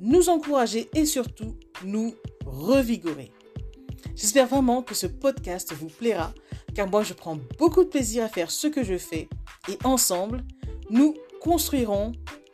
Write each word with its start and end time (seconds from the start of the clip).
nous 0.00 0.28
encourager 0.28 0.88
et 0.94 1.06
surtout 1.06 1.56
nous 1.84 2.14
revigorer. 2.44 3.32
J'espère 4.14 4.46
vraiment 4.46 4.82
que 4.82 4.94
ce 4.94 5.06
podcast 5.06 5.72
vous 5.72 5.88
plaira 5.88 6.32
car 6.74 6.88
moi 6.88 7.02
je 7.02 7.14
prends 7.14 7.38
beaucoup 7.58 7.84
de 7.84 7.88
plaisir 7.88 8.24
à 8.24 8.28
faire 8.28 8.50
ce 8.50 8.66
que 8.66 8.84
je 8.84 8.98
fais 8.98 9.28
et 9.68 9.78
ensemble, 9.84 10.44
nous 10.90 11.14
construirons 11.40 12.12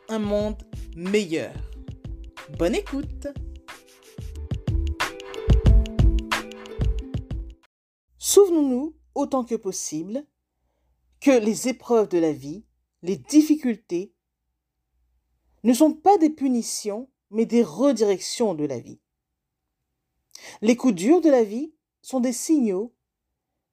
un 0.09 0.19
monde 0.19 0.61
meilleur. 0.95 1.53
Bonne 2.57 2.75
écoute 2.75 3.27
Souvenons-nous 8.17 8.95
autant 9.15 9.43
que 9.43 9.55
possible 9.55 10.25
que 11.19 11.31
les 11.31 11.67
épreuves 11.67 12.09
de 12.09 12.17
la 12.17 12.31
vie, 12.31 12.65
les 13.01 13.17
difficultés, 13.17 14.13
ne 15.63 15.73
sont 15.73 15.93
pas 15.93 16.17
des 16.17 16.29
punitions, 16.29 17.09
mais 17.33 17.45
des 17.45 17.63
redirections 17.63 18.53
de 18.53 18.65
la 18.65 18.79
vie. 18.79 18.99
Les 20.61 20.77
coups 20.77 20.93
durs 20.95 21.21
de 21.21 21.29
la 21.29 21.43
vie 21.43 21.73
sont 22.01 22.19
des 22.19 22.33
signaux 22.33 22.93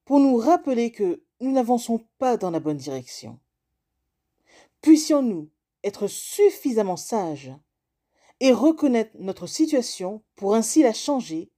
pour 0.04 0.18
nous 0.18 0.36
rappeler 0.36 0.90
que 0.90 1.22
nous 1.40 1.52
n'avançons 1.52 2.04
pas 2.18 2.36
dans 2.36 2.50
la 2.50 2.60
bonne 2.60 2.76
direction. 2.76 3.38
Puissions-nous 4.80 5.50
être 5.84 6.08
suffisamment 6.08 6.96
sages 6.96 7.52
et 8.40 8.52
reconnaître 8.52 9.12
notre 9.18 9.46
situation 9.46 10.22
pour 10.34 10.54
ainsi 10.54 10.82
la 10.82 10.92
changer 10.92 11.50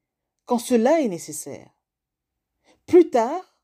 quand 0.44 0.58
cela 0.58 1.00
est 1.00 1.08
nécessaire. 1.08 1.70
Plus 2.86 3.10
tard, 3.10 3.56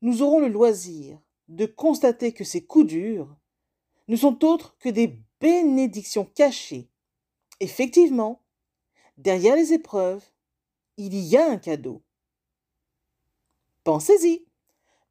nous 0.00 0.22
aurons 0.22 0.38
le 0.38 0.48
loisir 0.48 1.18
de 1.48 1.66
constater 1.66 2.32
que 2.32 2.44
ces 2.44 2.64
coups 2.64 2.86
durs 2.86 3.36
ne 4.08 4.16
sont 4.16 4.44
autres 4.44 4.76
que 4.78 4.88
des 4.88 5.20
bénédictions 5.40 6.24
cachées. 6.24 6.88
Effectivement, 7.60 8.42
derrière 9.18 9.54
les 9.54 9.74
épreuves, 9.74 10.24
il 10.96 11.14
y 11.14 11.36
a 11.36 11.46
un 11.46 11.58
cadeau. 11.58 12.02
Pensez-y. 13.84 14.46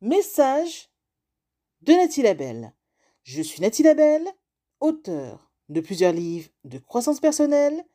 Message 0.02 0.89
de 1.81 1.94
Nathalie 1.94 2.23
Labelle. 2.23 2.73
Je 3.23 3.44
suis 3.44 3.61
Nathalie 3.61 3.83
Labelle, 3.83 4.27
auteur 4.80 5.52
de 5.70 5.80
plusieurs 5.80 6.14
livres 6.14 6.50
de 6.64 6.80
croissance 6.80 7.20
personnelle, 7.20 7.86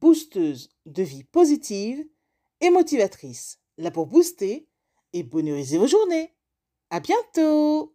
boosteuse 0.00 0.70
de 0.86 1.02
vie 1.02 1.24
positive 1.24 2.06
et 2.60 2.70
motivatrice, 2.70 3.60
là 3.76 3.90
pour 3.90 4.06
booster 4.06 4.68
et 5.12 5.22
bonheuriser 5.22 5.76
vos 5.76 5.86
journées. 5.86 6.34
À 6.88 7.00
bientôt! 7.00 7.94